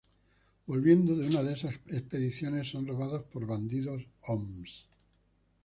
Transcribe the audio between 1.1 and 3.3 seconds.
de una de esas expediciones, son robados